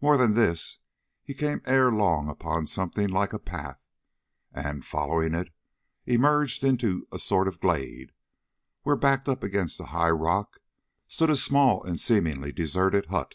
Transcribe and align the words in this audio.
More 0.00 0.16
than 0.16 0.34
this, 0.34 0.78
he 1.24 1.34
came 1.34 1.60
ere 1.64 1.90
long 1.90 2.28
upon 2.28 2.66
something 2.68 3.08
like 3.08 3.32
a 3.32 3.40
path, 3.40 3.82
and, 4.52 4.84
following 4.84 5.34
it, 5.34 5.48
emerged 6.06 6.62
into 6.62 7.08
a 7.10 7.18
sort 7.18 7.48
of 7.48 7.58
glade, 7.58 8.12
where, 8.84 8.94
backed 8.94 9.28
up 9.28 9.42
against 9.42 9.80
a 9.80 9.86
high 9.86 10.10
rock, 10.10 10.60
stood 11.08 11.28
a 11.30 11.34
small 11.34 11.82
and 11.82 11.98
seemingly 11.98 12.52
deserted 12.52 13.06
hut. 13.06 13.34